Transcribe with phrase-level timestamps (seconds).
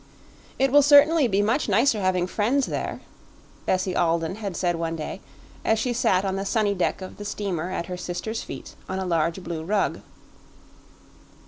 [0.57, 3.01] "It will certainly be much nicer having friends there,"
[3.67, 5.21] Bessie Alden had said one day
[5.63, 8.97] as she sat on the sunny deck of the steamer at her sister's feet on
[8.97, 10.01] a large blue rug.